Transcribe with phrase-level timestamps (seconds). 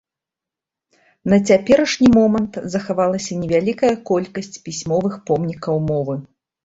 [1.33, 6.15] На цяперашні момант захавалася невялікая колькасць пісьмовых помнікаў мовы.